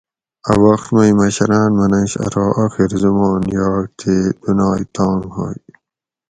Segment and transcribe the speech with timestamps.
[0.51, 5.57] اۤ وخت مئی مشراۤن منش ارو آخر زُمان یاگ تے دُنائے تانگ ہوئے